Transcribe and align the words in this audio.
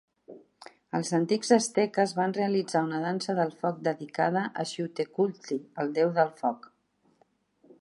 Els 0.99 1.09
antics 1.17 1.51
asteques 1.57 2.13
van 2.19 2.33
realitzar 2.37 2.81
una 2.87 3.01
dansa 3.03 3.35
del 3.41 3.53
foc 3.59 3.77
dedicada 3.89 4.43
a 4.63 4.65
Xiuhtecuhtli, 4.71 5.59
el 5.85 5.93
déu 5.99 6.15
del 6.17 6.33
foc. 6.41 6.67